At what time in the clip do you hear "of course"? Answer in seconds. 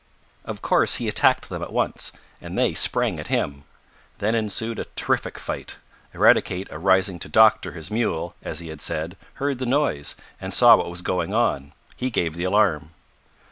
0.45-0.95